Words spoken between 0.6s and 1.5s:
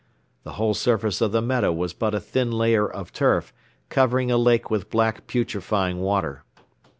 surface of the